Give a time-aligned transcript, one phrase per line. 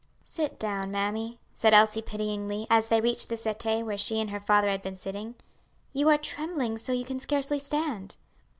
[0.23, 4.39] "Sit down, mammy," said Elsie pityingly, as they reached the settee where she and her
[4.39, 5.35] father had been sitting;
[5.93, 8.15] "you are trembling so you can scarcely stand."